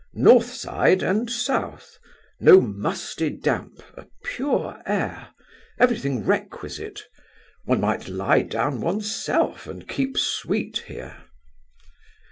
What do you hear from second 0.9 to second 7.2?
and South. No musty damp. A pure air. Everything requisite.